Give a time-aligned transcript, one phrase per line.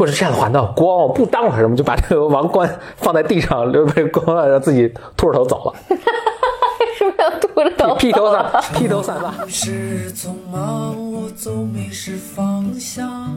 [0.00, 5.96] 或者这样的话，那光不当什么，就把这个王冠放在地上，留被光让自己秃着头走了，为
[6.96, 7.94] 什么要秃着头？
[7.96, 9.30] 披头散披头散发。
[9.46, 13.28] 是匆忙，我总迷失方向。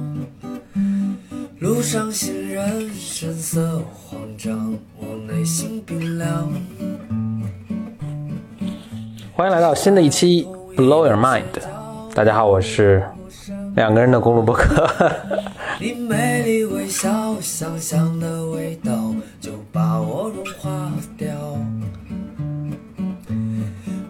[1.60, 6.50] 路上行人神色慌张，我内心冰凉。
[9.36, 11.44] 欢迎来到新的一期 Blow Your Mind，
[12.16, 13.04] 大家好，我是
[13.76, 14.88] 两个人的公路博客。
[15.80, 17.10] 你美丽微笑，
[17.42, 18.92] 香香的味道
[19.42, 21.28] 就把我融化掉。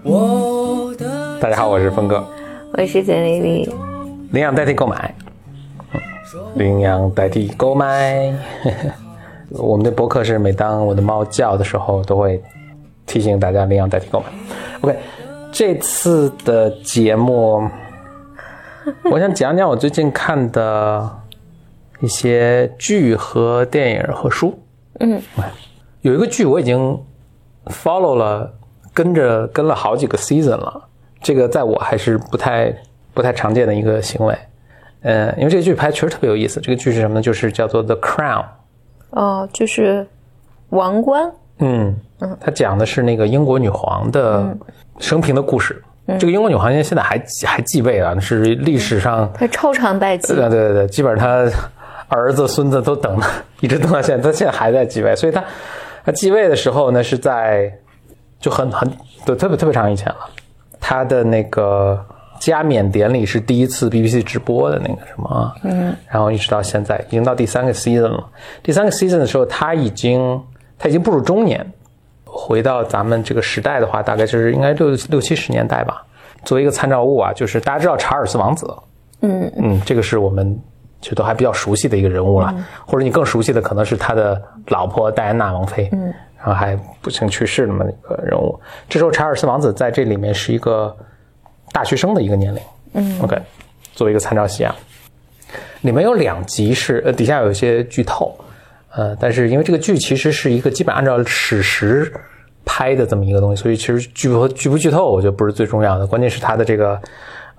[0.03, 2.25] 我的大家好，我是峰哥。
[2.73, 3.69] 我是简丽丽，
[4.31, 5.15] 领养代替购买，
[5.93, 6.01] 嗯
[6.55, 8.33] 领养代替购买。
[9.49, 12.41] 我们的博客是每当我的猫叫的时候，都会
[13.05, 14.25] 提醒大家领养代替购买。
[14.81, 14.97] OK，
[15.51, 17.65] 这次的节目，
[19.11, 21.09] 我想讲讲我最近看的
[21.99, 24.57] 一些剧和电影和书。
[24.99, 25.21] 嗯，
[26.01, 27.01] 有一个剧我已经
[27.65, 28.53] follow 了，
[28.93, 30.89] 跟着跟了好几个 season 了。
[31.21, 32.73] 这个在我还是不太
[33.13, 34.37] 不太常见的一个行为。
[35.01, 36.59] 嗯，因为这个剧拍确实特别有意思。
[36.59, 37.21] 这个剧是什么呢？
[37.21, 38.43] 就是叫做《The Crown》。
[39.11, 40.05] 哦，就是
[40.69, 44.55] 王冠，嗯嗯，它讲的是那个英国女皇的
[44.99, 45.81] 生平的故事。
[46.19, 50.33] 这个英国女皇现在现在还还继位啊，是历史上她超长待机。
[50.33, 51.51] 对对对对，基本上她
[52.09, 53.25] 儿子、孙子都等了，
[53.61, 55.15] 一直等到现在，她现在还在继位。
[55.15, 55.41] 所以她
[56.05, 57.71] 她继位的时候呢，是在
[58.39, 58.91] 就很很
[59.25, 60.29] 对特别特别长以前了。
[60.81, 61.97] 她的那个
[62.37, 68.21] 加冕典礼是第一次 BBC 直播的那个什么，嗯，然后一直到现在，已经到第三个 season 了。
[68.61, 70.41] 第三个 season 的时候，她已经
[70.77, 71.65] 她已经步入中年。
[72.33, 76.03] 回到咱们这个时代的话，大概就是应该六六七十年代吧。
[76.43, 78.67] 作为一个参照物啊，就是大家知道查尔斯王子，
[79.21, 79.49] 嗯。
[79.57, 80.59] 嗯，这个是我们
[80.99, 82.53] 其实都还比较熟悉的一个人物了，
[82.85, 88.59] 或者你更熟悉的可能是他的老婆戴安娜王妃，嗯，然后还不幸去世那么一个人物。
[88.89, 90.93] 这时候查尔斯王子在这里面是一个
[91.71, 92.61] 大学生的一个年龄，
[92.93, 93.37] 嗯，OK，
[93.93, 94.75] 作为一个参照系啊，
[95.81, 98.35] 里面有两集是呃底下有一些剧透，
[98.95, 102.13] 呃，但是因为这个剧其实是一个基本按照史实
[102.65, 107.01] 拍的这么一个东西，所以其实剧不剧不剧透我觉得不是最重要的，关键是他的这个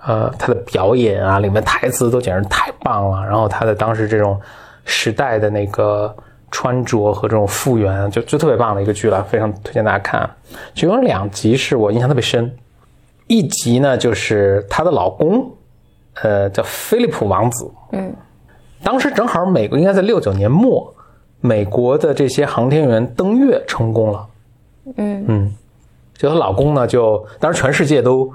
[0.07, 4.41] 呃他的表演啊，里面台词都简直太棒了，然后他的当时这种
[4.85, 6.15] 时代的那个
[6.53, 10.31] 穿着和这种复原，就就特别棒的一个剧了，非常推荐大家看。
[10.73, 12.49] 其中有两集是我印象特别深，
[13.27, 15.51] 一集呢就是她的老公，
[16.23, 18.15] 呃叫菲利普王子，嗯，
[18.85, 20.94] 当时正好美国应该在六九年末，
[21.47, 24.27] 美国的这些航天员登月成功了。
[24.97, 25.55] 嗯嗯，
[26.17, 28.33] 就她老公呢，就当时全世界都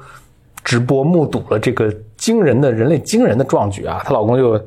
[0.64, 4.64] 直播目睹了这个惊人的人类惊人的壮举啊，她老公就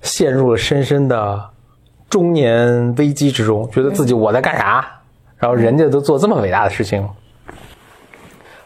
[0.00, 1.44] 陷入了深深的
[2.08, 4.86] 中年危机之中，觉得自己我在干啥？
[5.36, 7.04] 然后人家都做这么伟大的事情，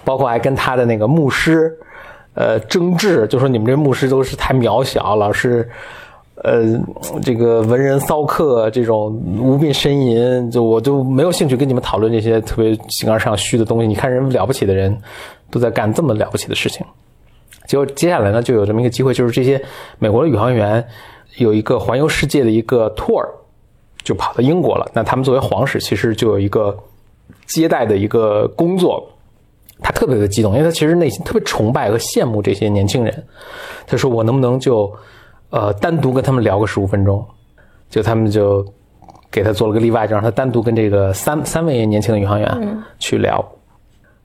[0.05, 1.75] 包括还跟他的那个牧师，
[2.35, 5.67] 呃，争执，就说你们这牧师都是太渺小，老是。
[6.43, 6.79] 呃，
[7.23, 9.11] 这个文人骚客这种
[9.41, 13.87] 无病呻吟，就我就没有兴趣跟你们讨论这些特别形而上虚的东西。
[13.87, 14.95] 你看人了不起的人，
[15.51, 16.85] 都在干这么了不起的事情。
[17.67, 19.61] 结果接下来呢，就有这么一个机会，就是这些
[19.99, 20.87] 美国的宇航员
[21.39, 23.27] 有一个环游世界的一个 tour，
[24.05, 24.87] 就跑到英国了。
[24.93, 26.77] 那他们作为皇室，其实就有一个
[27.47, 29.03] 接待的一个工作。
[29.81, 33.25] 他特别的激动，因为他其实内心特别崇拜和羡慕这些年轻人。
[33.87, 34.93] 他说：“我能不能就？”
[35.51, 37.25] 呃，单独跟他们聊个十五分钟，
[37.89, 38.67] 就他们就
[39.31, 43.45] 给他做了个例外，就让他单独跟这个三三位年轻的宇航员去聊。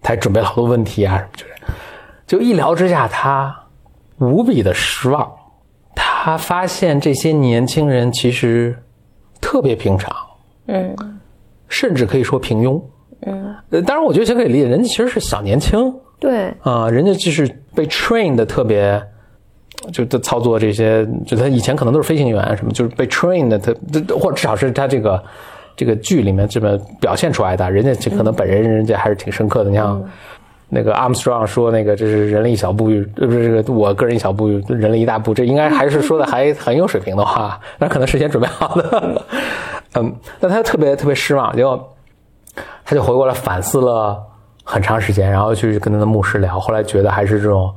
[0.01, 1.53] 他还准备了好多问题啊，什么就是，
[2.25, 3.55] 就一聊之下，他
[4.17, 5.31] 无比的失望。
[5.93, 8.75] 他发现这些年轻人其实
[9.39, 10.11] 特别平常，
[10.65, 10.95] 嗯
[11.67, 12.81] 甚至可以说平庸。
[13.27, 18.99] 嗯，呃，当然，我觉得其实可以理解，人家其实是小年轻对，啊、人家就是被 train 的特别。
[19.91, 23.73] 就他操作这些，就他以前可能都是飞行员什么，就是被 train 的，他
[24.15, 25.23] 或者至少是他这个
[25.75, 29.69] 这个剧里面这么表现出来的，人家这可能本人人家还是挺深刻的。
[29.71, 30.03] 你像
[30.69, 39.21] 那个 Armstrong 说那个这是人类一小步，呃不是这个我个人一小步，人类一大步，这应该还是说的还很有水平的话，那可能事先准备好的。
[39.95, 41.93] 嗯，但他特别特别失望，结果
[42.85, 44.21] 他就回过来反思了
[44.63, 47.73] 很长时间，然后去跟他的牧师聊，后来觉得还是这种。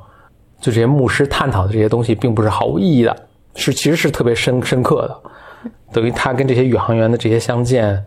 [0.65, 3.15] 就这些牧师探讨的这些东西，并不是毫无意义的，
[3.55, 5.71] 是其实是特别深深刻的。
[5.93, 8.03] 等于他跟这些宇航员的这些相见，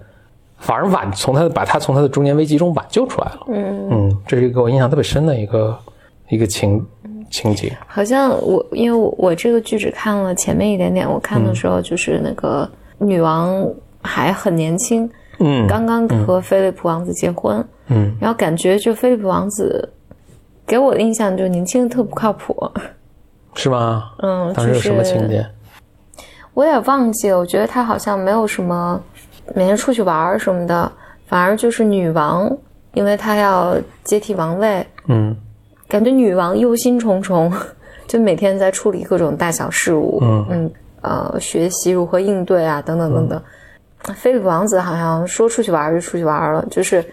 [0.57, 3.41] 反而挽从他把他从他的中年危机中挽救出来了。
[3.49, 5.77] 嗯嗯，这是一个我印象特别深的一个
[6.29, 6.83] 一个情
[7.29, 7.77] 情节？
[7.85, 12.67] 好像我因为我我这个剧只看了前面一点点，我看的时候就是那个
[12.97, 13.63] 女王
[14.01, 15.07] 还很年轻，
[15.37, 19.87] 嗯刚刚和菲利普王子结婚，嗯，然后感觉就菲利普王子
[20.67, 22.55] 给我的印象就是年轻的特不靠谱，
[23.55, 24.11] 是吗？
[24.19, 25.43] 嗯，当时有什么情节？
[26.53, 29.01] 我也忘记了，我觉得他好像没有什么
[29.55, 30.91] 每天出去玩儿什么的，
[31.27, 32.51] 反而就是女王，
[32.93, 35.35] 因为她要接替王位，嗯
[35.87, 37.49] 感觉女王忧心忡忡，
[38.07, 40.69] 就每天在处理各种大小事务，嗯
[41.01, 43.41] 呃，学习如何应对啊，等等等等。
[44.15, 47.03] 菲利普王子好像说出去玩儿就出去玩儿了，就是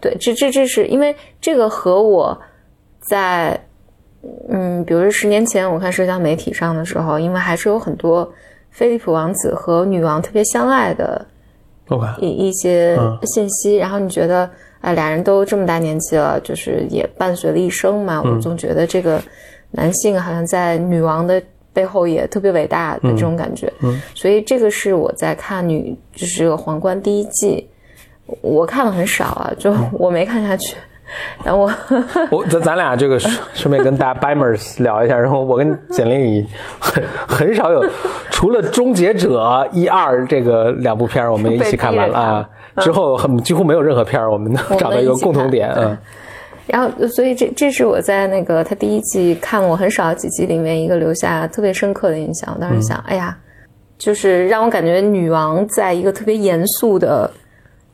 [0.00, 2.36] 对，这这这是因为这个和我
[3.00, 3.58] 在
[4.48, 8.30] 嗯，比如说十年前我看社交媒体上的时候，因为还是有很多
[8.70, 11.24] 菲利普王子和女王特别相爱的
[12.18, 14.50] 一一些嗯信息，然后你觉得，
[14.80, 19.22] 哎，俩人都这么大年纪了，就是也伴随了一生嘛，嗯我总觉得这个
[19.70, 21.40] 男性好像在女王的
[21.72, 24.00] 背后也特别伟大的这种感觉，嗯。
[24.14, 27.66] 所以这个是我在看女，就是这个皇冠第一季，
[28.42, 30.76] 我看了很少啊，就嗯我没看下去，
[31.44, 31.72] 然后我
[32.30, 36.46] 我咱咱俩这个顺顺便跟大家 Bimers 聊一下，然后我跟简历里
[36.78, 37.84] 很很少有，
[38.30, 39.40] 除了《终结者》
[39.72, 45.96] 一二这个两部片儿我们一起看完了啊，之后很几乎没有任何片儿我们能找到一个共同点，嗯
[46.66, 52.52] 然后，所以这这是我在那个他第一季看我很少几集里面一个留下特别深刻的印象。
[52.54, 53.34] 我当时想，哎呀，
[53.96, 57.30] 就是让我感觉女王在一个特别严肃的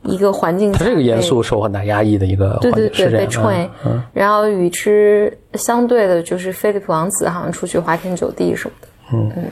[0.05, 3.69] 一个环境这个严肃受很大压抑的一个对对对，环境是这样，被吹。
[3.85, 8.87] 嗯然后与之相对的，就是菲利普王子好像出去花天酒地什么的。
[9.13, 9.43] 嗯嗯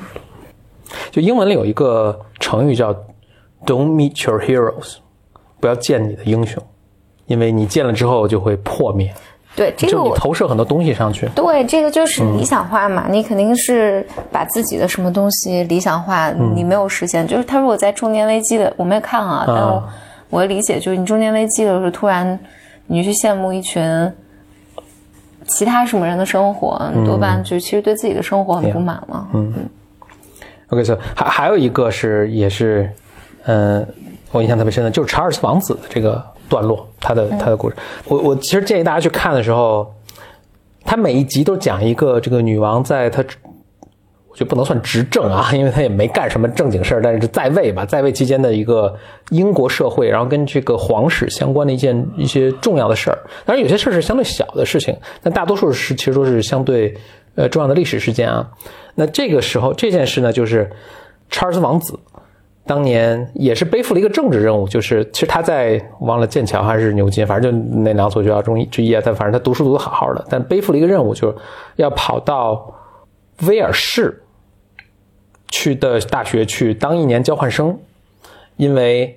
[1.11, 2.93] 就英文里有一个成语叫
[3.65, 4.97] "Don't meet your heroes"，
[5.59, 6.61] 不要见你的英雄，
[7.25, 9.11] 因为你见了之后就会破灭，
[9.55, 11.27] 对，这个你我投射很多东西上去。
[11.35, 17.27] 对，这个就是嗯理想化嘛，你肯定是把自己的什么东西理想化，嗯你没有实现。
[17.27, 19.83] 就是他如果在中年危机的，我没有看啊，但我
[20.33, 22.39] 我的理解就是，你中年危机的时候，突然
[22.87, 24.11] 你去羡慕一群
[25.45, 29.27] 其他什么人的生活，你多半就其实对自己的生活很不满了。
[29.35, 29.53] 嗯
[30.69, 32.89] OK，所以还还有一个是也是，
[33.45, 33.85] 嗯、
[34.31, 37.75] 我印象特别深的，就是查尔斯王子的这个段落，他的他的故事。
[38.07, 39.93] 我我其实建议大家去看的时候，
[40.83, 43.23] 他每一集都讲一个这个女王在她，
[44.33, 48.91] 我觉得不能算执政啊， 因为他也没干什么正经事儿，但是在位吧，在位期间的一个
[49.29, 53.19] 英国社会，然后跟这个皇室相关的一件一些重要的事儿。
[53.45, 56.97] 当然，有些事儿是相对小的事情，但大多数是其实都是相对
[57.35, 58.49] 呃重要的历史事件啊。
[58.95, 60.67] 那这个时候这件事呢，就是
[61.29, 61.99] 查尔斯王子
[62.65, 69.01] 当年也是背负了一个政治任务，就是其实他在忘了剑桥还是牛津，反正就那两所学校中之一啊。
[69.03, 71.35] 他反正他读书读得好好的，但背负了一个任务，就是
[71.75, 72.73] 要跑到
[73.47, 74.22] 威尔士
[75.53, 77.77] 去的大学去当一年交换生，
[78.57, 79.15] 因为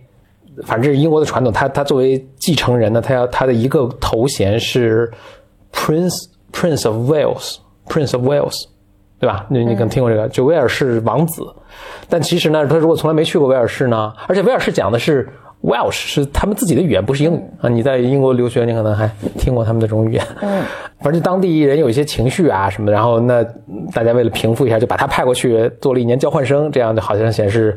[0.66, 5.10] 反正这是英国的传统，他他作为继承人呢，他要他的一个头衔是
[5.72, 8.66] Prince Prince of Wales，Prince of Wales。
[9.18, 9.46] 对吧？
[9.48, 11.42] 你你可能听过这个，就威尔士王子。
[12.06, 15.26] 但其实呢，他如果从来没去过威尔士呢，而且威尔士讲的是
[15.62, 17.68] Welsh，是他们自己的语言，不是英语啊。
[17.68, 20.24] 你在英国留学，你可能还听过他们的这种语言。
[20.40, 20.62] 嗯，
[21.00, 23.44] 反正当地人有一些情绪啊什么的，然后那
[23.92, 27.76] 大家为了平复一下，就把他派过去做了一年交换生，这样就好像显示，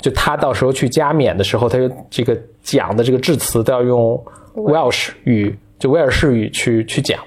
[0.00, 4.22] 就他到时候去加冕的时候，他就这个讲的这个致辞都要用
[4.54, 7.18] Welsh 语，就威尔士语去去讲。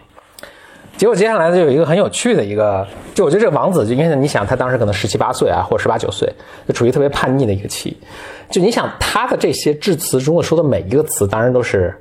[0.96, 6.32] 结果接下来呢，就有一个很有趣的一个，就我觉得这个王子，就因为你想他当时可能十七八岁啊，或者十八九岁，
[6.68, 7.98] 就处于特别叛逆的一个期。
[8.50, 11.94] 就你想他的这些致辞中的说的每一个词，当然都是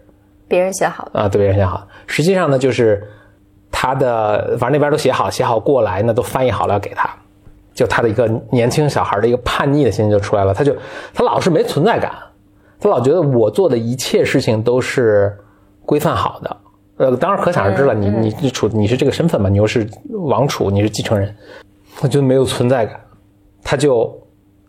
[0.46, 1.86] 别人写好的，啊，对别人写好。
[2.06, 3.02] 实际上呢，就是
[3.70, 7.08] 他的反正那边都写好，写好过来呢，都翻译好了要给他。
[7.72, 10.76] 就他的一个年轻小孩的一个叛逆的心就出来了，他就
[11.14, 12.12] 他老是没存在感，
[12.78, 15.34] 他老觉得我做的一切事情都是
[15.86, 16.54] 规范好的。
[16.98, 21.34] 呃，当然可想而知了，你你你处你是这个身份嘛，你又是王储，你是继承人，
[21.96, 23.00] 他就没有存在感，
[23.64, 24.14] 他就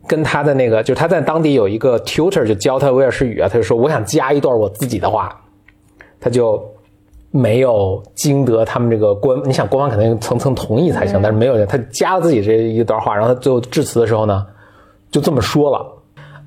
[0.07, 5.35] 跟他的那个，就是他在当地有一个 tutor 就教他威尔士语啊，他就说我想加一段我自己的话，
[6.19, 6.63] 他就
[7.29, 14.45] 没有经得他们这个官，你想官方肯定层层同意才行，但是没有，他加了自己这一段话，然后他最后致辞的时候呢，
[15.11, 15.85] 就这么说了。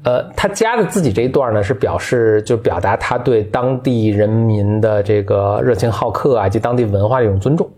[0.07, 7.69] 呃，他加的自己这一段呢，是表示就表达他对当地人民的这个热情好客啊，以及当地文化的一种尊重，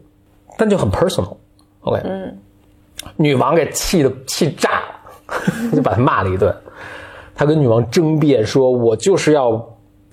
[0.59, 1.35] 但就很 personal。
[1.81, 2.37] OK，嗯，
[3.17, 6.55] 女王给气的气炸了， 就把他骂了一顿。
[7.35, 9.53] 他跟女王争辩说：“我就是要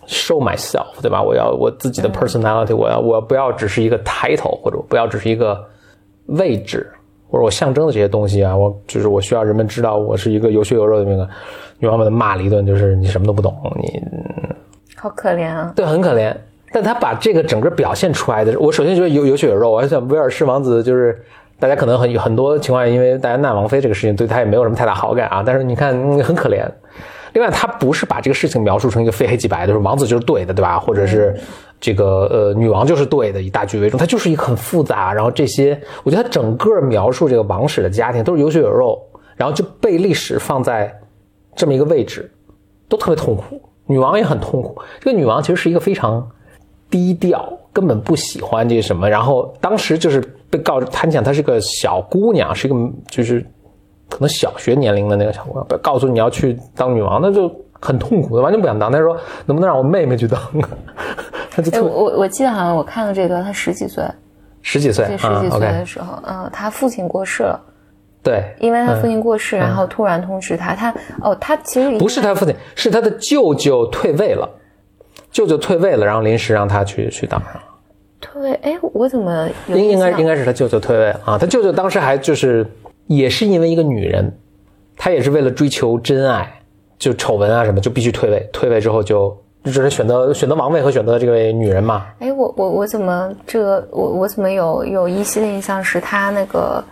[0.08, 1.22] show myself，对吧？
[1.22, 5.62] 我要我自己的 personality，我要我不要只是一个 title，或者不要只是一个
[6.28, 6.90] 位置
[7.30, 11.28] 或者我象征的这些东西啊，我就是我需要人们知道我是一个有血有肉的那个
[11.80, 14.02] 女王，把他骂了一顿，就是你什么都不懂，你
[14.96, 15.72] 好可怜啊！
[15.76, 16.36] 对，很可怜。
[16.72, 19.72] 但他把这个整个表现出来的，我首先觉得有有血有肉。
[19.72, 21.18] 我还想威尔士王子就是
[21.60, 25.44] 大家可能很很多情况下，因为大家纳王妃这个事情对他也没有什么太大好感啊。
[25.46, 26.66] 但是你看嗯很可怜。
[27.34, 30.80] 另外，他不是把这个事情描述成一个非黑即白的，就是王子就是对的，对吧？
[30.80, 31.36] 或者是
[31.80, 34.00] 这个呃女王就是对的，以大局为重。
[34.00, 38.98] 他就是一个很复杂，然后这些我觉得他整个描述这个王室的家庭都是有血有肉，
[39.36, 40.94] 然后就被历史放在
[41.56, 42.30] 这么一个位置，
[42.90, 43.62] 都特别痛苦。
[43.88, 44.82] 女王也很痛苦。
[45.00, 46.28] 这个女王其实是一个非常
[46.90, 49.10] 低调，根本不喜欢这什么。
[49.10, 50.20] 然后当时就是
[50.50, 52.76] 被告知，他讲她是个小姑娘，是一个
[53.10, 53.46] 就是
[54.10, 58.92] 可能小学年龄的那个小姑娘，被告诉你要去当女王，那就很痛苦，完全不想当。
[58.92, 60.42] 她说能不能让我妹妹去当？
[61.72, 64.04] 哎，我 我我记得好像我看了这段，她十几岁，
[64.62, 67.62] 十几岁，十啊几岁的时候，嗯，他父亲过世了，
[68.26, 70.92] 对，因为他父亲过世，然后突然通知他，他
[71.22, 74.50] 哦，他其实不是他父亲，是他的舅舅退位了，
[75.32, 77.52] 舅舅退位了，然后临时让他去去当上。
[78.20, 82.66] 退位，哎，我怎么应应该应该是他舅舅退位啊，他舅舅当时还就是
[83.06, 84.36] 也是因为一个女人，
[84.98, 86.52] 他也是为了追求真爱，
[86.98, 92.08] 就丑闻啊什么就必须退位，退位之后就就是选择选择王位和选择这位女人嘛。
[92.18, 96.84] 哎，我我我怎么这个我我怎么有有依稀的印象是他那个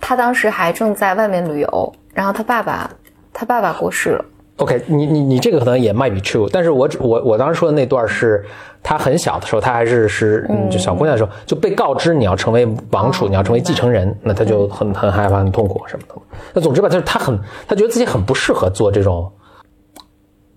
[0.00, 2.90] 他当时还正在外面旅游，然后他爸爸
[3.32, 4.24] 他爸爸过世了
[4.56, 8.44] ，OK，你你你这个可能也 might be true，但是我只我我当时说的那段是
[8.82, 16.14] 他很小的时候，他还是是嗯就小姑娘的时候就被告知你要成为王储，你要成为继承人，那他就很很害怕、很痛苦什么的。
[16.54, 19.30] 那总之吧，就是他很他觉得自己很不适合做这种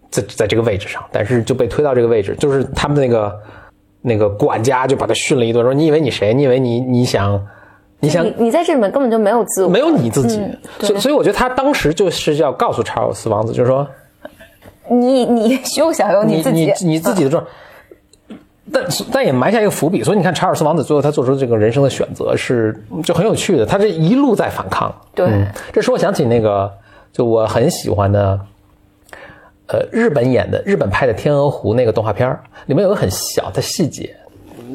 [0.10, 3.40] 在在这个位置上，但是就被推到这个位置，就是他们那个
[4.02, 6.34] 那个管家就把他训了一顿，说你以为你谁？
[6.34, 7.40] 你以为你你想
[8.02, 13.88] 你想你你在这里面根本就没有自我，没有你自己，嗯所以所以我觉得他当时就是要告诉查尔斯王子，就是说。
[14.90, 17.42] 你 你休想有你自己，你你自己的状，
[18.74, 24.94] 但但也埋下一个伏笔，所以你看查尔斯王子最后他做出这个人生的选择是就很有趣的，他这一路在反抗。
[25.16, 26.70] 对嗯，这使我想起那个
[27.14, 28.38] 就我很喜欢的，
[29.68, 34.14] 呃，日本演的日本拍的《天鹅湖》那个动画片儿里面有个很小的细节。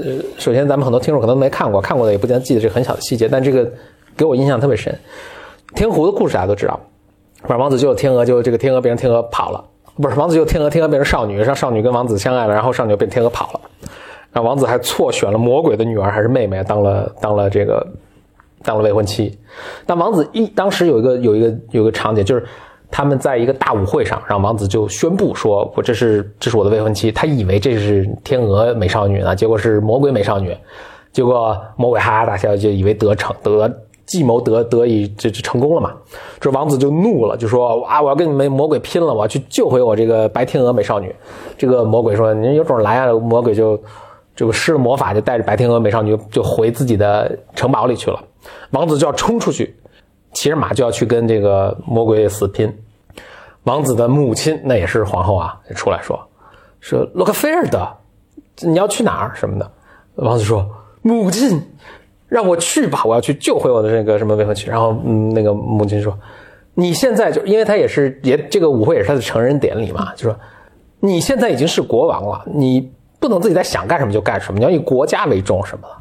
[0.02, 3.70] 呃，首先咱们很多听众可能没看过，看过的也不见得记得这很小的细节，但这个
[4.16, 4.94] 给我印象特别深。
[5.74, 6.78] 天鹅湖的故事大家都知道，
[7.42, 9.64] 不是王子救天鹅，就这个天鹅变成天鹅跑了，
[9.96, 13.60] 不是王子救天鹅，天鹅变成少女，让少女跟王子相爱了，然后少女变天鹅跑了，
[14.32, 17.86] 然后王子还错选了魔鬼的女儿还是妹妹当了当了这个
[18.62, 19.36] 当了未婚妻。
[19.86, 22.44] 那王子一当时有一个有一个有一个场景，就是
[22.90, 30.56] 他们在一个大舞会上，然后王子就宣布说：“我这是这是我的未婚妻。”他以为这是天鹅美少女呢，结果是魔鬼美少女。
[31.12, 33.70] 结果魔鬼哈哈大笑，就以为得逞得
[34.04, 35.92] 计谋得得以这这成功了嘛。
[36.38, 39.12] 这王子就怒了，就说：“啊，我要跟你们魔鬼拼了！
[39.12, 41.14] 我要去救回我这个白天鹅美少女。”
[41.58, 43.80] 这个魔鬼说：“您有种来啊！”魔鬼就
[44.34, 48.22] 这个施了魔法，就带着白天鹅美少女就回自己的城堡里去了。
[48.70, 49.74] 王子就要冲出去，
[50.36, 52.70] 骑着马就要去跟这个魔鬼死拼。
[53.62, 56.20] 王子的母亲那也是皇后啊，出来说
[56.78, 57.88] 说洛克菲尔德，
[58.60, 59.68] 你要去哪儿什么的。
[60.16, 60.68] 王子说
[61.00, 61.58] ：“母亲，
[62.28, 66.16] 让我去吧，我要去救回我的这个什么未婚妻。”然后，嗯，那个母亲说
[66.74, 70.38] ：“你现在就因为他也是也这个舞会也是他的成人典礼嘛，就说
[71.00, 75.94] 你现在已经是国王了，你不能自己在想干什么就干什么，你要以国家为重什么的。”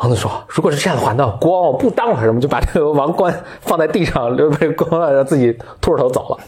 [0.00, 6.38] 王子说：“如果是这样的话，那国王我不当了，什么就把这个王冠放在地上，就被国王让自己秃着头走了。”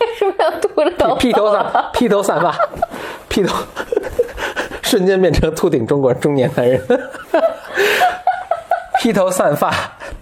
[0.00, 1.14] 为什么要秃着头？
[1.16, 2.56] 披头散披头散发，
[3.28, 3.54] 披头
[4.82, 6.80] 瞬间变成秃顶中国中年男人，
[9.00, 9.70] 披头散发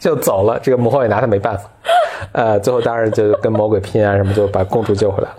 [0.00, 0.58] 就走了。
[0.58, 1.70] 这个母后也拿他没办法，
[2.32, 5.36] 呃，最后当然就跟魔鬼拼啊什么，就把公主救回来了。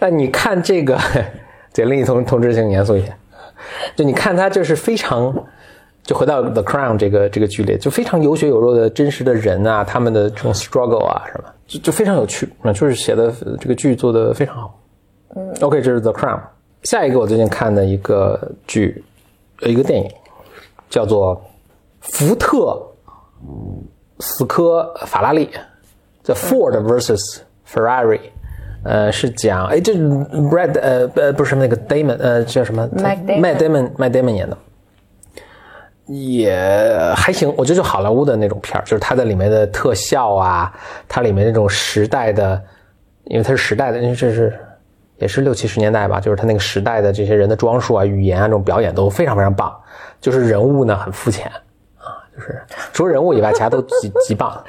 [0.00, 0.98] 那你看这个，
[1.70, 3.14] 这另一同同志请严肃一些，
[3.96, 5.34] 就你看他就是非常。
[6.06, 14.78] 就回到 The Crown 这个这个剧里，就非常有血有肉的真实的人啊，他们的这种 struggle 啊什么，就就非常有趣啊，就是写的这个剧做的非常好。
[15.62, 16.38] ，OK，这是 The Crown。
[16.82, 19.02] 下一个我最近看的一个剧，
[19.62, 20.06] 呃，一个电影
[20.90, 21.34] 叫做
[22.00, 22.78] 《福特
[24.18, 25.46] 死磕法拉利》，
[26.22, 28.20] 叫 Ford vs Ferrari。
[28.84, 34.56] 呃，是讲哎，这 Brad 呃呃不是那个 Damon 呃叫什么 Matt Damon Matt Damon 演的。
[36.06, 36.54] 也
[37.16, 40.70] 还行，我觉得就好莱坞的那种片儿，就是它的里面的特效啊，
[41.08, 42.62] 它里面那种时代的，
[43.24, 44.54] 因为它是时代的，因为这是
[45.16, 49.74] 也是六七十年代吧，就是它那个时代的这些人的装束啊、语言啊这种表演都非常非常棒，
[50.20, 51.50] 就是人物呢很肤浅
[51.96, 52.62] 啊，就是
[52.92, 54.62] 除了人物以外，其他都极极棒。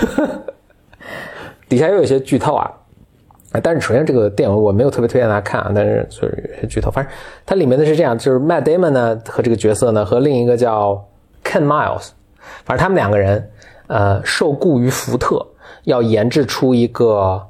[1.70, 2.72] 底下又有些剧透啊，啊
[3.62, 6.90] 但是首先这个电影我没有特别推荐大家看啊，但是就是有些剧透。
[6.90, 7.12] 反正
[7.46, 11.04] 它里面的是这样，就是 Matt Damon 呢和这个角色呢和另一个叫
[11.44, 12.10] Ken Miles，
[12.64, 13.50] 反正他们两个人
[13.86, 15.46] 呃受雇于福特，
[15.84, 17.42] 要研制出一个。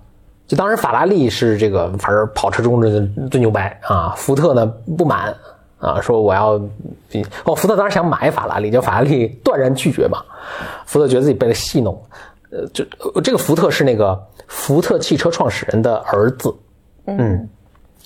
[0.46, 4.12] 就当时法拉利是这个，反正跑车中的最牛掰啊！
[4.14, 5.34] 福特呢不满
[5.78, 6.61] 啊，说我要
[7.44, 10.23] 哦，福特当时想买法拉利，叫法拉利断然拒绝嘛。
[10.84, 11.99] 福特觉得自己被他戏弄，
[12.50, 12.84] 呃，就
[13.23, 16.55] 这个福特是那个福特汽车创始人的儿子，
[17.07, 17.49] 嗯，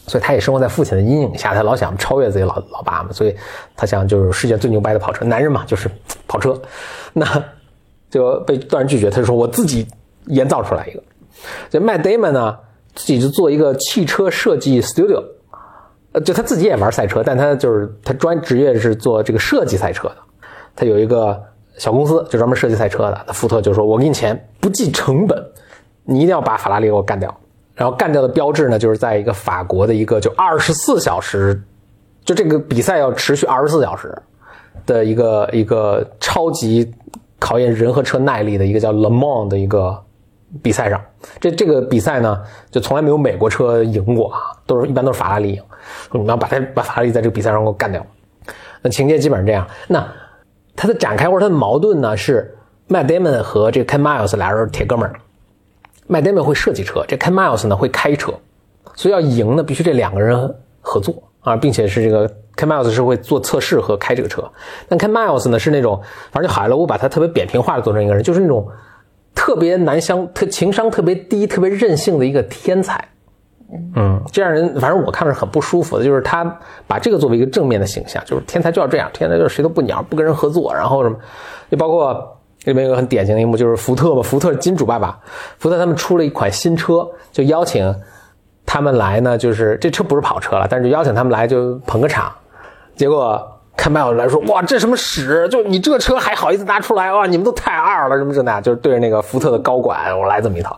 [0.07, 3.35] 所以他也生活在父亲的阴影下，他老想超越自己老老爸嘛，所以
[3.77, 5.91] 他想就是世界最牛掰的跑车，男人嘛就是
[6.27, 6.61] 跑车，
[7.13, 7.27] 那
[8.11, 9.11] 就被断然拒绝。
[9.11, 9.87] 他就说我自己
[10.27, 11.03] 研造出来一个。
[11.71, 12.59] 这 Matt Damon 呢，
[12.95, 15.23] 自己就做一个汽车设计 studio，
[16.13, 20.17] 呃，就他自己也玩赛车，但他就是他专职业是做这个设计赛车的。
[20.75, 21.41] 他有一个
[21.77, 23.25] 小公司，就专门设计赛车的。
[23.27, 25.45] 那福特就说：“我给你钱，不计成本，
[26.09, 27.33] 你一定要把法拉利给我干掉。”
[27.77, 31.63] 然后干掉的标志呢，就是在一个法国的一个就二十四小时，
[32.25, 34.17] 就这个比赛要持续二十四小时
[34.87, 36.93] 的一个一个超级
[37.39, 40.03] 考验人和车耐力的一个叫 Le Mans 的一个。
[40.63, 40.99] 比赛上，
[41.39, 45.63] 这这个比赛呢，就从来没有美国车赢过啊，都是一般都是法拉利赢。
[46.11, 48.03] 你要把它把法拉利在这个比赛上给我干掉。
[48.81, 49.69] 那情节基本上这样。
[49.89, 50.09] 那
[50.75, 52.57] 它的展开或者它的矛盾呢，是
[52.89, 55.21] madam 和这个 Ken Miles 俩人铁哥们儿。
[56.09, 58.33] Matt Damon 会设计车，这 Ken Miles 呢会开车，
[58.95, 64.43] 所以要赢呢必须这两个人合作啊，并且是这个 Ken Miles 是会做测试和开这个车。
[64.89, 66.01] 但 Ken Miles 呢是那种，
[66.31, 68.69] 反正就好莱坞把他特别扁平化的做成一个人，就是那种。
[69.35, 73.09] 特别难相，特情商特别低、特别任性的一个天才，
[73.95, 76.05] 嗯，这样人反正我看着是很不舒服的。
[76.05, 76.45] 就是他
[76.89, 81.17] 把这个作为一个正面的形象，就是天才就要这样，天才就是谁都不鸟，不跟人合作，然后什么，
[81.71, 82.38] 就包括
[82.73, 85.19] 里面有个很典型的一幕，就是福特嘛，福特金主爸爸，
[85.59, 87.95] 福特他们出了一款新车，就邀请
[88.65, 92.33] 他们来呢，就是这车不是跑车了，但是就邀请他们来就捧个场，
[92.95, 93.55] 结果。
[93.81, 95.47] 看麦尔来说，哇，这什么屎？
[95.49, 97.13] 就你这车还好意思拿出来？
[97.13, 98.61] 哇，你们都太二了，什么这那？
[98.61, 100.77] 就是对着那个福特的高管，我来这么一套，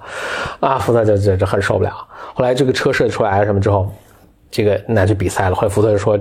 [0.61, 1.90] 啊，福特就就就很受不了。
[2.35, 3.90] 后来这个车设计出来什么之后，
[4.50, 5.55] 这个拿去比赛了。
[5.55, 6.18] 后来福特就说，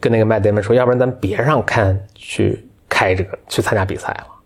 [0.00, 4.37] 跟那个麦德们说，要不然咱别让看去开这个去参加比赛了。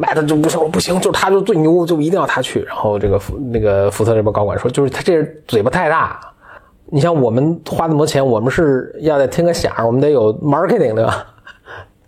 [0.00, 2.62] 买的就不行，不行，就是他就最牛，就一定要他去。
[2.62, 6.20] 然后这个福那个福特这边高管说，就是他这嘴巴太大。
[6.90, 11.26] 你像我们花那么多钱，我们是要得听个响，我们得有 marketing 对吧？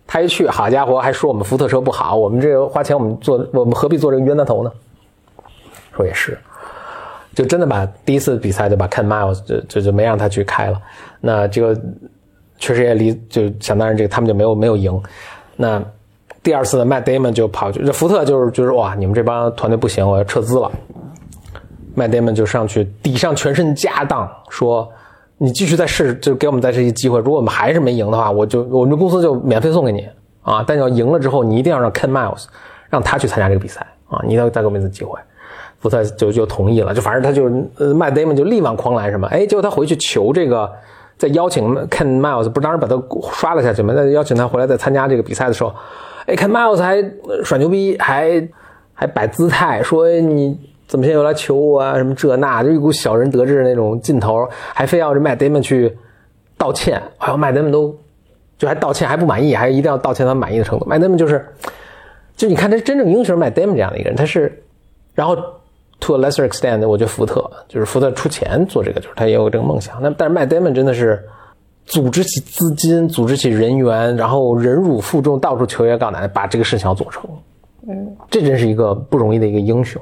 [0.07, 4.71] 他一去，好家伙，还说我们福特车不好，我们这个花钱，我们做，我们何必做这个冤大头呢？
[5.93, 6.37] 说也是，
[7.35, 10.81] 就真的把第一次比赛就把 Ken Miles 就就就没让他去开了。
[11.19, 11.79] 那这个
[12.57, 15.01] 确实也离，就相当于这个他们就没有没有赢。
[15.55, 15.83] 那
[16.43, 20.71] 第二次呢，Matt Damon 就跑去，这福特就是就是哇，你们这帮团队不行，我要撤资了。
[21.93, 24.89] 麦德蒙就上去抵上全身家当，说
[25.37, 27.19] ：“你继续再试，就给我们再这一机会。
[27.19, 30.07] 如果我们还是没赢的话，我就我们公司就免费送给你
[30.41, 30.63] 啊！
[30.65, 32.45] 但要赢了之后，你一定要让 Ken Miles
[32.89, 34.21] 让他去参加这个比赛啊！
[34.25, 35.19] 你要再给我们一次机会。”
[35.79, 39.27] 福特就就同意了，就反正他就呃，麦德蒙就力挽狂澜什么？
[39.27, 40.71] 哎，结果他回去求这个，
[41.17, 42.95] 再邀请 Ken Miles，不是当时把他
[43.33, 43.93] 刷了下去吗？
[43.93, 45.73] 再邀请他回来再参加这个比赛的时候，
[46.31, 47.03] 哎看 Miles 还
[47.43, 48.47] 耍牛逼，还
[48.93, 50.57] 还摆姿态说你。
[50.87, 51.95] 怎么现在又来求我啊？
[51.95, 55.97] 什么这那，就一股小人得志的那种劲头，还非要这麦德蒙去
[56.57, 57.01] 道歉。
[57.17, 57.97] 哎呦，麦德蒙都
[58.57, 60.85] 就还道歉还不满意，还一定要道歉到满意的程度。
[60.85, 61.47] 麦德蒙就是，
[62.35, 64.61] 就你看他真正英雄麦德蒙这样的一个人，他是，
[65.15, 65.33] 然后
[66.01, 69.97] to a lesser extent，我觉得福特就是福特出钱做这个，就是他也有这个梦想。
[70.01, 71.23] 那但是麦德蒙真的是
[71.91, 77.29] 组织起资金，组织起人员，然后忍辱负重，到处求爷告奶奶，把这个事情要做成。
[77.85, 80.01] 嗯，这真是一个不容易的一个英雄。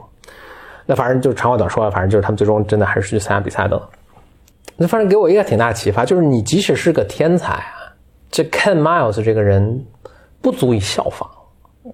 [0.85, 3.81] 那反正就长话短说了，反正就是他们最终真的还是去参加比赛的。
[4.77, 7.73] 那反正给我一个挺大的启发，就是你即使是个天才啊，
[8.29, 9.83] 这 Ken Miles 这个人
[10.41, 11.27] 不足以效仿。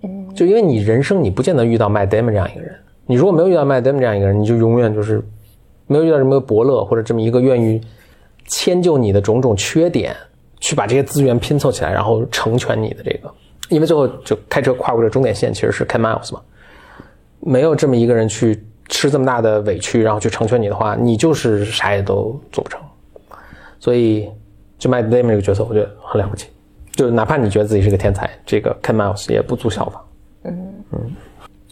[0.03, 5.25] 嗯，就因为你人生你不见得遇到 My Damon 这样一个人，你如果没有遇到 My Damon 这样一个人，你就永远就是
[5.87, 7.79] 没有遇到这么伯乐或者这么一个愿意
[8.45, 10.15] 迁就你的种种缺点，
[10.59, 13.33] 去把这些资源拼凑起来，然后成全你的这个。
[13.69, 16.41] 因为最后就开车跨过这终点线，其实是 Ken Miles 嘛，
[17.39, 18.63] 没有这么一个人去。
[18.87, 22.79] 吃这么大的委屈，然后去成全你的话，你就是啥也都做不成。
[23.79, 24.29] 所以，
[24.77, 26.49] 就 Matt Damon 这个角色，我觉得很了不起。
[26.91, 30.05] 就哪怕你觉得自己是个天才，这个 Ken Miles 也不足效仿。
[30.43, 30.99] 嗯嗯，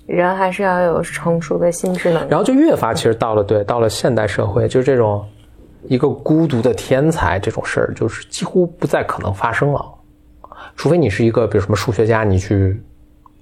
[0.08, 2.28] 人还是要有成熟的心智能力。
[2.32, 5.24] 然后就越发，其实到了对，到了现代社会，就是这种
[5.88, 9.86] 一个孤独的天才这种事儿，就是几乎不再可能发生了。
[10.76, 12.82] 除非你是一个比如什么数学家，你去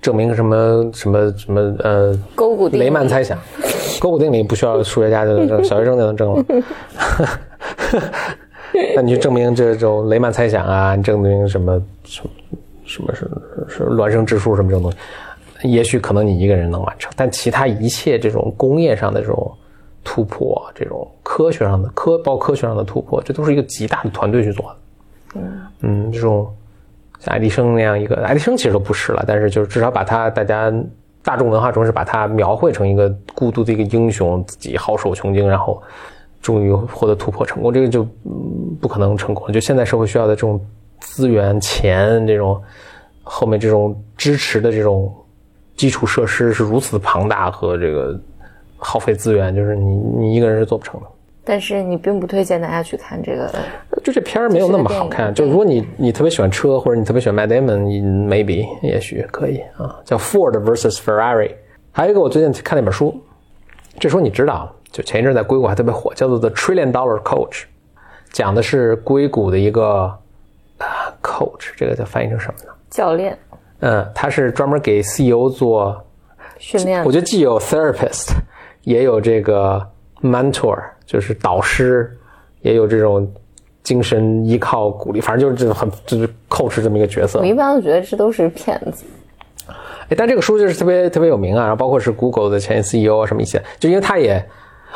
[0.01, 3.37] 证明什么什么什么呃勾股定理雷曼猜想，
[4.01, 6.43] 勾股定理不需要数学家就能证，小学生就能证了。
[8.95, 12.29] 那你去证明这种雷曼猜想啊，你证明什么什么
[12.85, 13.29] 什么是
[13.67, 14.91] 是孪生质数什么这种东
[15.61, 19.51] 西，也许可能你一个人能完成，但其他一切这种工业上的这种
[20.03, 25.41] 突破，这种科学上的科包括科学上的突破，这都是一个极大的团队去做的。
[25.81, 26.51] 嗯，这种
[27.19, 30.73] 像爱迪生那样一个，爱迪生其实都不是了，但是就是至少把他大家
[31.23, 35.81] 大众文化中是把他描绘成一个孤独的一个英雄，自己好手穷经，然后
[36.41, 39.51] 终于获得突破成功，这个就嗯不可能成功。
[39.53, 40.59] 就现在社会需要的这种
[40.99, 42.59] 资源、钱，这种
[43.23, 45.13] 后面这种支持的这种
[45.77, 48.19] 基础设施是如此庞大和这个
[48.81, 51.07] 耗费资源，就是你你一个人是做不成的。
[51.43, 53.49] 但是你并不推荐大家去看这个。
[54.03, 55.33] 就这片儿没有那么好看。
[55.33, 59.99] 就如果你你特别喜欢车，或者你特别喜欢 Matt Damon，你 maybe 也许可以啊。
[60.03, 61.51] 叫 Ford vs Ferrari。
[61.91, 63.15] 还有一个我最近看那本书，
[63.99, 67.63] 这书你知道，就前一阵在硅谷还特别火，叫做 The Trillion Dollar Coach，
[68.31, 70.13] 讲的是硅谷的一个
[70.77, 72.71] 啊 coach，这个叫翻译成什么呢？
[72.89, 73.37] 教练
[73.79, 76.05] 嗯，他是专门给 CEO 做
[76.59, 78.29] 训练我觉得既有 therapist，
[78.83, 79.85] 也有这个
[80.21, 82.17] mentor，就是导师，
[82.61, 83.31] 也有这种
[83.83, 87.45] 精神依靠、鼓励，反正就是这种很就是 coach 这么一个角色我。
[87.45, 89.03] 一般都觉得这都是骗子。
[90.09, 94.45] 哎，但这个书就是特别特别有名啊，然后包括是 Google 的前 CEO 啊什么一些，就因为他也，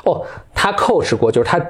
[0.03, 0.21] 哦，
[0.53, 1.63] 他 coach 过，就是他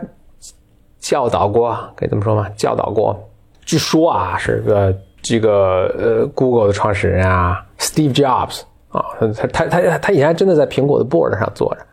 [1.00, 2.50] 教导过，可以这么说吗？
[2.58, 3.18] 教导过，
[3.64, 9.06] 据说啊是个这个呃 Google 的创始人啊，Steve Jobs 啊，
[9.38, 11.86] 他他他他以前还真的在苹果的 board 上坐着，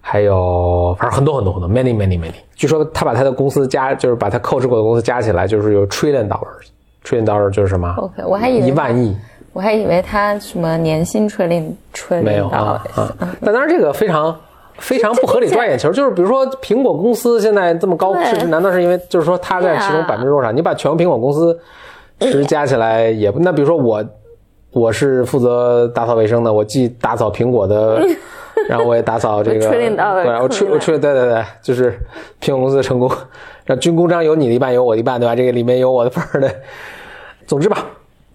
[0.00, 9.16] 还有反正很多很多很多 many many many，据说他把他的公司加，就是把他 coach 过的公司加起来，就是有 trillion dollars，trillion dollars 就是什么？OK，我还以为一万亿。
[9.52, 13.12] 我还以为他什么年薪 trillion trillion 没有啊啊！
[13.40, 14.34] 但当然这个非常
[14.78, 15.48] 非常不合理。
[15.48, 18.24] 抓眼球，就是比如说苹果公司现在这么高对。
[18.26, 20.52] 市值，难道是因为就是说它在其中百分之多少？
[20.52, 21.58] 你把全苹果公司
[22.20, 23.40] 市值加起来也不……
[23.40, 24.04] 那比如说我
[24.70, 28.00] 我是负责打扫卫生的，我既打扫苹果的，
[28.68, 29.68] 然后我也打扫这个，
[30.24, 31.98] 对，我吹我吹，对对对，就是
[32.40, 33.10] 苹果公司的成功，
[33.64, 35.34] 让军功章有你的一半，有我的一半，对吧？
[35.34, 36.54] 这个里面有我的份儿的。
[37.46, 37.84] 总之吧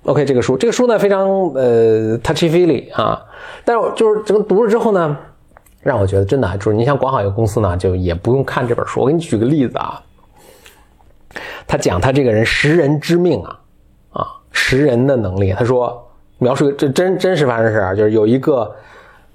[0.04, 3.24] ，OK，这个书，这个书呢非常呃 touchy feely 啊，
[3.64, 5.18] 但是我就是整个读了之后呢，
[5.82, 9.00] 让我觉得真的就是你想管好一个公司呢，就也不用看这本书。
[9.00, 10.02] 我给你举个例子啊，
[11.66, 13.60] 他讲他这个人识人之命啊
[14.12, 16.06] 啊识人的能力，他说
[16.40, 18.76] 描述这真真实发生的事儿啊，就是有一个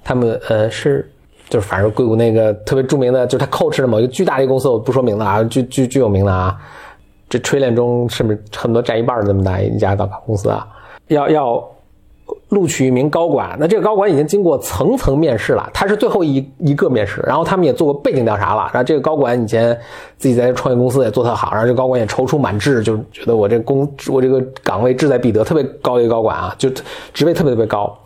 [0.05, 1.11] 他们呃是。
[1.49, 6.57] 就是反正硅谷那个特别著名的，就是他 coach 的某一个巨大的公司，我不说名字啊，巨巨巨有名的啊，
[7.29, 10.65] 这锤炼中是不是很多占一半的这么大一家大公司啊？
[11.09, 11.69] 要要
[12.51, 19.77] 录取一名高管，那这个高管已经经过层层面试了，他是最后一一个面试，然后他们也做过背景调查了，然后这个高管以前
[20.19, 26.71] 自己在创业公司也做特好，然后这高管也踌躇满志，就觉得我这工我这个岗位志在必得，特别高一个高管啊，就
[27.13, 27.99] 职位特别特别高。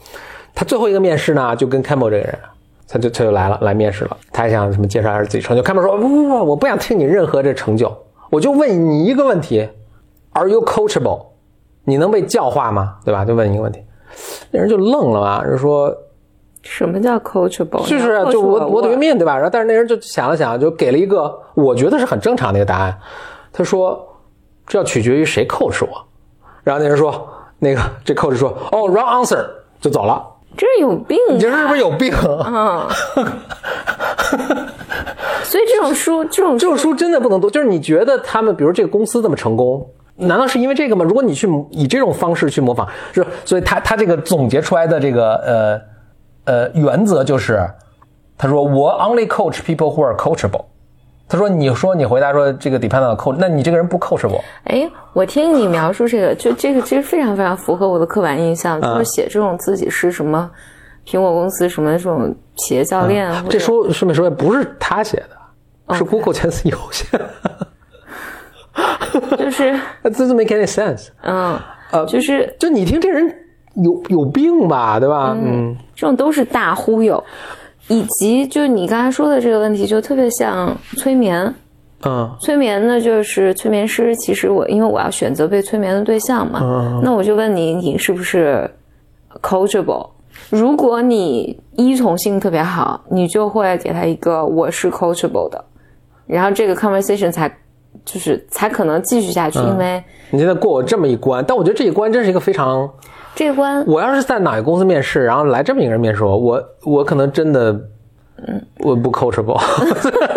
[0.54, 2.38] 他最后一个面试呢，就跟 Campbell 这个人，
[2.88, 4.16] 他就他就来了，来面试了。
[4.32, 7.92] 他还想什么介绍一下自己成就，Campbell 说不不不，我不想听你任何这成就，
[8.30, 9.68] 我就问你一个问题
[10.32, 11.26] ，Are you coachable？
[11.84, 12.96] 你能被教化吗？
[13.04, 13.24] 对吧？
[13.24, 13.82] 就问你一个问题，
[14.50, 15.94] 那人就愣了嘛，就说
[16.62, 17.86] 什么叫 coachable？
[17.88, 19.34] 就是啊就我我我的原命对吧？
[19.34, 22.96] 然后但是那人就想了想，就给了一个我觉得是很正常的一个答案。
[23.52, 24.02] 他说
[24.66, 26.02] 这要取决于谁 coach 我。
[26.62, 29.44] 然后那人说那个这 coach 说哦 wrong answer
[29.80, 30.24] 就走了。
[30.56, 31.32] 这有病、啊！
[31.32, 32.12] 你这是不是有病？
[32.46, 32.86] 嗯，
[35.44, 37.50] 所以这种书，这种这种书真的不能读。
[37.50, 39.86] 就是你觉得他们，比如这个公司这么成功，
[40.16, 41.04] 难道是因为这个吗？
[41.04, 45.80] 如果你去以这种方式去模仿，是，所以他他这个总结出来的这个
[46.46, 47.68] 呃呃原则就是，
[48.36, 50.64] 他说我 only coach people who are coachable。
[51.28, 54.40] 他说你说你回答说这个 depend on coach，那你这个人不 coachable。
[54.64, 60.50] 哎，我听你描述这个，就这个其实非常非常符合我的刻板印象，嗯就是写这种自己是什么
[61.06, 65.16] 苹果公司什么这种企业教练，或者嗯这说顺便说也不是他写
[65.88, 67.28] 的，是 Google 前 CEO 写的。
[69.38, 71.08] 就是 这 doesn't make any sense。
[71.22, 71.58] 嗯，
[71.92, 73.34] 呃就是就你听这人
[73.76, 75.34] 有有病吧，对吧？
[75.40, 77.22] 嗯这种都是大忽悠，
[77.88, 81.54] 以及就你刚才说的这个问题，就特别像催眠。
[82.06, 84.14] 嗯催眠呢，就是催眠师。
[84.16, 88.70] 其实我因为我要选择被催眠的对象嘛，嗯那我就问你，你是不是
[89.40, 90.10] coachable？
[90.50, 95.64] 如果你依从性特别好，你就会给他一个我是 coachable 的，
[96.26, 97.48] 然后这个 conversation 才
[98.04, 102.86] 就是才可能继续下去，因为你现在过我这么一关，但我觉得这一关真是一个非常，
[103.34, 107.72] 这个关我要是在哪个公司面试，然后来这么一个人面试我，我我可能真的，
[108.46, 109.60] 嗯，我不 coachable。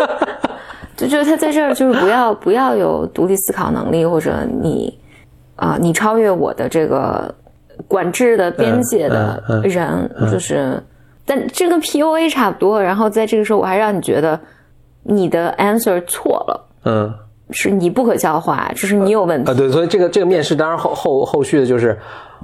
[0.97, 4.97] 就就是他在这儿就是不要不要有独立思考能力，或者你
[5.55, 7.33] 啊、你超越我的这个
[7.87, 10.81] 管制的边界的嗯嗯嗯人，就是，
[11.25, 12.81] 但这跟 PUA 差不多。
[12.81, 14.39] 然后在这个时候，我还让你觉得
[15.03, 17.13] 你的 answer 错了，嗯。
[17.51, 19.49] 是你不可教化，这是你有问题。
[19.49, 21.97] 啊，对，所以这个这个面试，当然后后后续的就是，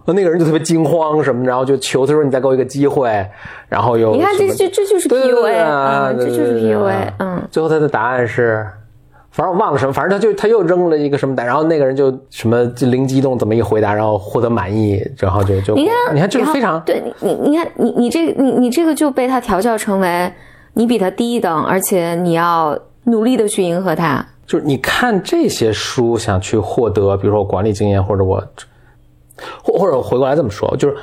[0.06, 3.26] 呃那个人就特别惊慌什么，然后就求他说你再给我一个机会，
[3.70, 7.42] 然后又你看，这什么这这就是 PUA，啊嗯，这就是 PUA，啊嗯。
[7.50, 8.68] 最后他的答案是，
[9.32, 20.32] 反正我忘了什么，反正他就他又扔了一个什么答，然后那个人就什么就灵机一动，怎么一回答，然后获得满意，然后就就你看，你看这个非常对你你你看你你这个你你这个就被他调教成为
[20.74, 24.26] 你比他低一等，而且你要努力的去迎合他。
[24.46, 28.44] 就是你看这些书，想去获得，比如说我管理经验，或者我，
[29.64, 30.96] 或或者回过来这么说，就是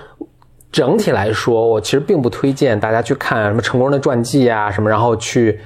[0.73, 5.59] 整体来说，我其实并不推荐大家去看什么成功人的传记啊什么，然后去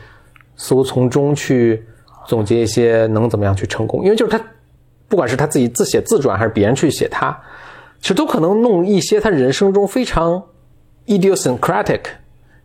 [0.56, 1.84] 似乎从中去
[2.26, 4.42] 总结一些能怎么样去成功，因为就是他
[5.08, 7.38] 不管是他自己自写自传，还是别人去写他，
[8.00, 10.42] 其实都可能弄一些他人生中非常
[11.06, 12.00] idiosyncratic，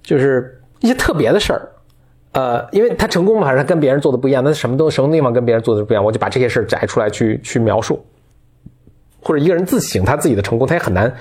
[0.01, 1.69] 就是一些特别的事儿。
[2.31, 8.05] 呃，因为他成功嘛，还是他跟别人做的不一样，那什么都什么地方跟别人做的不一样，我就把这些事儿摘出来去去描述，
[9.21, 11.13] 或者一个人自省他自己的成功，他也很难，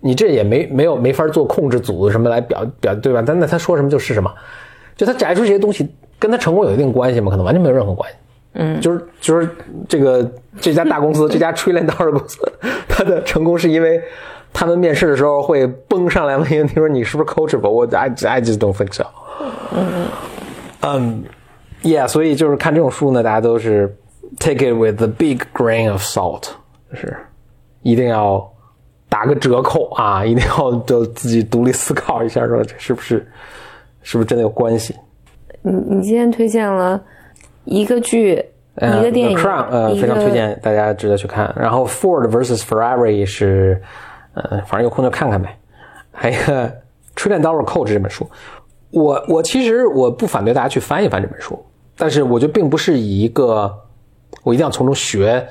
[0.00, 3.22] 你这也没没有没法做控制组什么来表表对吧？
[3.26, 4.32] 但那他说什么就是什么，
[4.96, 5.88] 就他摘出这些东西
[6.18, 7.30] 跟他成功有一定关系吗？
[7.30, 8.16] 可能完全没有任何关系。
[8.58, 9.48] 嗯，就是就是
[9.86, 10.26] 这个
[10.60, 12.38] 这家大公司，这家 trillion dollar 公司，
[12.88, 14.00] 它的成功是因为
[14.52, 17.68] 他们面试的时候会蹦上来问一个你，说你是不是 coachable？
[17.68, 19.04] 我 I I just don't think so。
[20.80, 21.22] 嗯
[21.82, 23.94] ，Yeah，所以就是看这种书呢，大家都是
[24.38, 26.44] take it with a big grain of salt，
[26.90, 27.16] 就是
[27.82, 28.52] 一定要
[29.08, 33.26] 打个折扣啊， 一定要就自己独立思考一下，说这是不是
[34.02, 34.94] 是不是真的有关系？
[35.62, 37.02] 你你今天推荐了
[37.64, 38.44] 一个剧，
[38.76, 41.52] 呃一个电影呃，非常推荐大家值得去看。
[41.56, 43.82] 然后 Ford vs Ferrari 是，
[44.34, 45.58] 呃，反正有空就看看呗。
[46.12, 46.68] 还有一个
[47.16, 48.28] 《Trillion Dollar Coach》这本书，
[48.90, 51.62] 我我其实我不反对大家去翻一翻这本书，
[51.96, 53.72] 但是我觉得并不是以一个
[54.44, 55.46] 我一定要从中学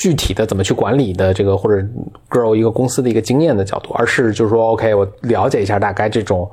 [0.00, 1.86] 具体的怎么去管理的这个或者
[2.30, 6.50] grow 一个公司的一个经验的角度，而是就是说 OK，我了解一下大概这种。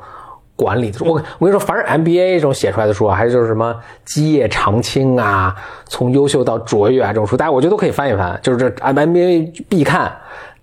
[0.59, 5.55] 管理的，我我跟你说，凡是 MBA 这种写出来的书啊，还是就是什么基业长青啊，
[5.85, 10.11] 从优秀到卓越啊这种书，大家我觉得都可以翻一翻，就是这 MBA 必看，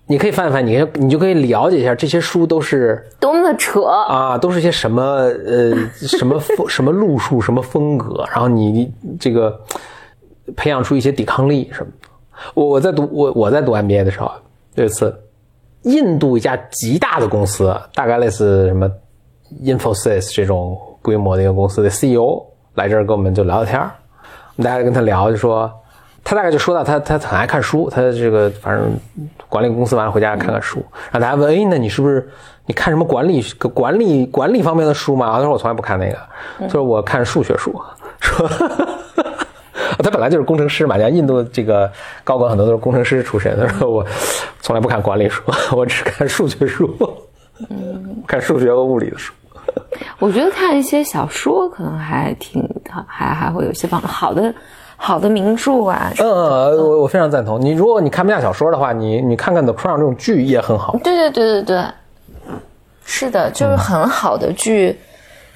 [0.08, 9.56] 你可以翻一翻，你你就可以了解一下这些书都是多么的扯，啊，都是些什么呃 什么风什么路数什么风格，然后你你这个
[10.56, 12.08] 培养出一些抵抗力什么的。
[12.54, 14.30] 我我在读我我在读 MBA 的时候，
[14.74, 15.14] 有一次
[15.82, 18.90] 印度一家极大的公司，大概类似什么
[19.62, 22.42] Infosys 这种规模的一个公司的 CEO
[22.74, 23.90] 来这儿跟我们就聊聊天儿
[24.56, 25.70] 我们大家跟他聊，就说
[26.22, 28.92] 他大概就说到他他很爱看书，他这个反正
[29.48, 32.26] 管理公司完了回家看看书，然后大家问，哎，那你是不是
[32.66, 33.42] 你看什么管理
[33.74, 35.32] 管理管理方面的书吗？
[35.34, 36.18] 他说我从来不看那个，
[36.60, 37.78] 他说我看数学书，
[38.20, 38.48] 说。
[40.04, 41.90] 他本来就是工程师嘛，像印度这个
[42.22, 43.58] 高管很多都是工程师出身。
[43.58, 44.04] 他说我
[44.60, 45.42] 从来不看管理书，
[45.74, 46.94] 我只看数学书，
[48.28, 49.32] 看数学和物理的书。
[50.20, 52.62] 我觉得看一些小说可能还挺
[53.06, 54.54] 还还会有些帮好的
[54.96, 56.12] 好的名著啊。
[56.18, 56.26] 嗯，
[56.76, 57.72] 我我非常赞同你。
[57.72, 60.96] 如果你看不下小说的话，你你看看 The Crown 这种剧也很好。
[61.02, 61.84] 对对对对对，
[63.04, 64.96] 是的，就是很好的剧。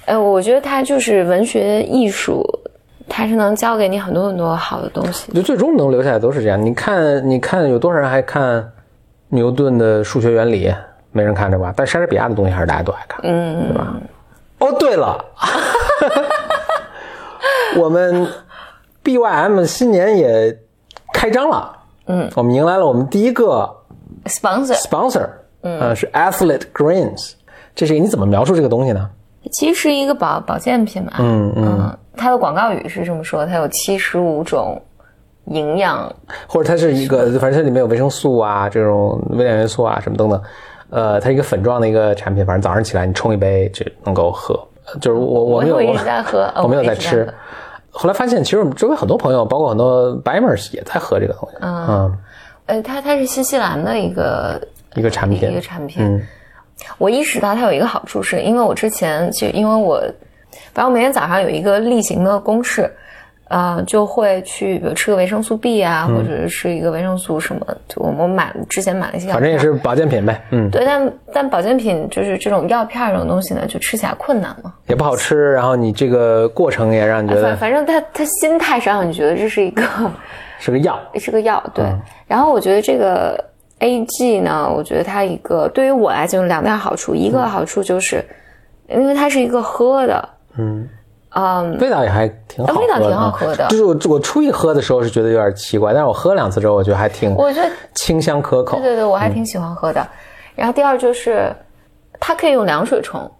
[0.05, 2.43] 哎、我觉得它就是文学艺术，
[3.09, 5.31] 它是能教给你很多很多好的东西。
[5.33, 6.63] 就最终能留下来都是这样。
[6.63, 8.71] 你看，你看有多少人还看
[9.29, 10.73] 牛顿的数学原理？
[11.11, 11.73] 没人看着吧？
[11.75, 13.95] 但莎士比亚的东西还是大家都爱看，嗯，对吧？
[14.59, 15.25] 哦，对了，
[17.75, 18.27] 我们
[19.03, 20.55] BYM 新年也
[21.11, 23.67] 开张了，嗯，我们迎来了我们第一个
[24.25, 25.27] sponsor sponsor，
[25.61, 27.31] 嗯、呃，是 Athlete Greens，
[27.73, 29.09] 这是你怎么描述这个东西呢？
[29.51, 31.13] 其实是一个保保健品嘛。
[31.17, 34.79] 嗯嗯，它的广告语是这么说：它有七十五种
[35.45, 36.13] 营养
[36.47, 40.41] 或者它是一个，反正它里面有维生素啊，这种微量元素啊什么等等。
[40.91, 44.59] 呃，它是一个粉状的一个产品，反正早上起来你冲一杯就能够喝。
[44.99, 47.33] 就是我我没有我一直在喝，我没有在在吃。
[47.91, 51.57] 后来发现，其实我们周围很多朋友，包括很多 Bimers 也在喝这个东西。
[51.61, 52.17] 嗯，
[52.65, 54.59] 呃，它它是新西兰的一个
[54.95, 56.03] 一个产品，一个产品。
[56.03, 56.21] 嗯，
[56.97, 60.01] 我意识到它有一个好处，是因为我之前就因为我，
[60.73, 62.89] 反正我每天早上有一个例行的公式，
[63.49, 74.73] 呃，就会去比如吃个维生素 B 啊，或者是吃一个维生素什么，就我们买之前买了一些药，反正也是保健品呗，嗯，对，但但保健品就是这种药片这种东西呢，就吃起来困难嘛。
[74.87, 79.83] 也不好吃，然后你这个过程也让你觉反得反正他他心态上，你觉得这是一个
[80.59, 81.85] 是个药，是个药，对。
[81.85, 82.01] 嗯。
[82.27, 83.43] 然后我觉得这个
[83.79, 88.23] A G 呢，我觉得它一个对于我来讲有两大好处，一个好处就是
[88.89, 90.89] 因为它是一个喝的，嗯，
[91.35, 93.67] 嗯，味道也还挺好喝的，味道挺好喝的。
[93.69, 98.77] 就是我我初一喝的时候是觉得有点奇怪，但是我喝两次之后，我觉得还挺我觉得清香可口。
[98.77, 98.89] 对。
[98.89, 100.05] 对对，我还挺喜欢喝的。
[100.55, 101.55] 然后第二就是
[102.19, 103.31] 它可以用凉水冲，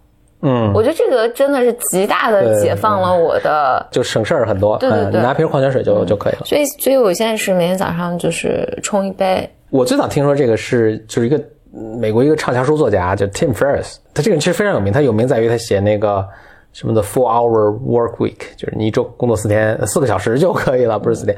[0.42, 3.86] 嗯，我觉得这个真的是极大的解放了我的。
[3.90, 5.20] 就省事儿很多，对对对。
[5.20, 6.46] 嗯拿瓶矿泉水就就可以了。
[6.46, 11.36] 所以，所以我现在是每天早上就是冲一杯，我最早听说这个是就是一个
[11.74, 16.26] 嗯美国一个畅销书作家，叫 Tim Ferriss，他这个人其实非常有名，他有名在于他写那个
[16.72, 21.36] 什么的 Four Hour Work Week，就是你一周工作四天，四个小时就可以了，不是四天。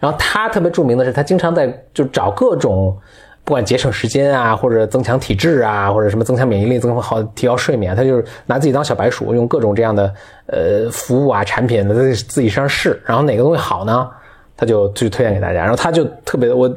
[0.00, 2.96] 然后他特别著名的是，他经常在就找各种。
[3.44, 10.12] 不管节省时间啊，或者增强体质啊，或者什么增强免疫力、增好提高睡眠，他就是拿自己当小白鼠，用各种这样的
[10.48, 14.06] 呃服务啊、产品在自己身上试，然后哪个东西好呢，
[14.54, 15.60] 他就就推荐给大家。
[15.60, 16.70] 然后他就特别我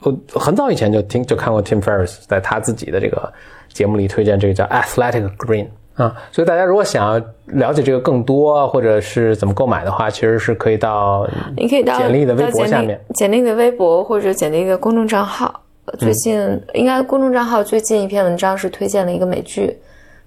[0.00, 3.30] 我很早以前就听就看过 Tim Ferriss 在他自己的这个
[3.70, 5.66] 节目里推荐这个叫 Athletic Green
[5.98, 15.60] 啊，所以大家如果想要了解这个更多，或者是怎么购买的话，其实是可以到你可以到简历的微博下面，简历的微博或者简历的公众账号。
[15.98, 19.76] 最近、嗯应该公众账号最近一篇文章是推荐了一个美剧，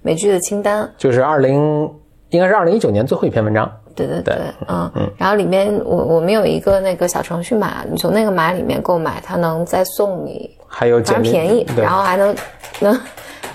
[0.02, 0.88] 美剧的清单。
[0.98, 1.88] 就是二零
[2.30, 3.70] 应该是二零一九年最后一篇文章。
[3.94, 4.34] 对对对，
[4.68, 12.34] 嗯，然后里面我我们有一个那个小程序码，你从那个码里面购买，它能再送你，还有简历反正便宜，然，后还能
[12.80, 13.00] 能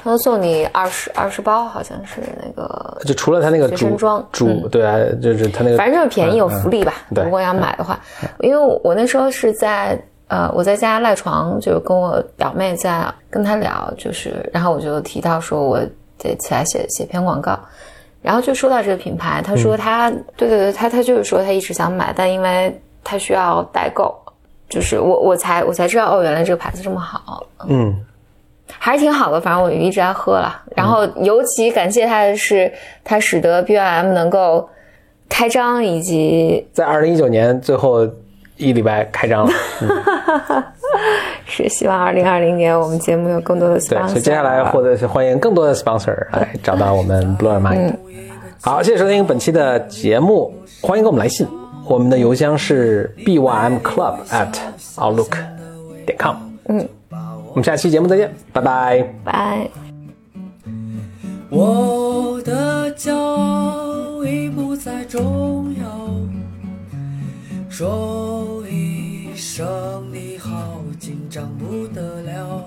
[0.08, 6.94] 能送你二十二十包，好像是那个就除了他那个随主身装主对啊，就是他那个，反正就是便宜有福利吧。
[7.10, 8.00] 如果要买的话，
[8.40, 15.80] 因为我我那时候是在呃我在家赖床，就是跟我表妹在跟她聊，就是然后我就提到说我
[16.18, 17.60] 得起来写写篇广告，
[18.22, 24.14] 然后就说到这个品牌，他说她、对对对，他他就是说他一直想买，但因为他需要代购，
[24.68, 27.96] 就是我我才我才知道哦，原来这个牌子这么好，嗯，
[28.80, 30.64] 还是挺好的，反正我一直在喝了。
[30.76, 32.72] 然后尤其感谢它的是，
[33.04, 34.70] 它使得 BYM 能够
[35.30, 38.08] 开张，以及在二零一九年最后
[38.58, 39.52] 一礼拜开张了
[41.46, 44.08] 是希望二零二零年我们节目有更多的对，sponsor。
[44.08, 47.96] 所以接下来获得欢迎更多的 sponsor 来找到我们 Your Mind。
[48.62, 51.48] 好，谢谢收听本期的节目，欢迎给我们来信，
[51.86, 54.54] 我们的邮箱是 bymclub at
[54.98, 55.38] outlook
[56.06, 56.36] 点 com。
[56.68, 56.97] 嗯，我
[57.58, 59.02] 们下期节目再见，拜拜。
[59.24, 59.68] 拜。
[61.50, 66.10] 我的骄傲已不再重要，
[67.68, 72.64] 说一声你好，紧张不得了。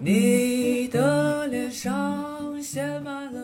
[0.00, 3.40] 你的脸上写满了